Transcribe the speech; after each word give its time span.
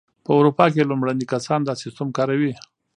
په 0.25 0.31
اروپا 0.39 0.65
کې 0.73 0.89
لومړني 0.89 1.25
کسان 1.33 1.59
دا 1.63 1.73
سیسټم 1.83 2.07
کاروي. 2.17 2.53